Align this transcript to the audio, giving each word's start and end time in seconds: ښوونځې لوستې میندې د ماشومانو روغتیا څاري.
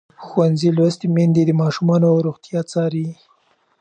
ښوونځې 0.25 0.69
لوستې 0.77 1.07
میندې 1.15 1.43
د 1.45 1.51
ماشومانو 1.61 2.09
روغتیا 2.27 2.61
څاري. 2.71 3.07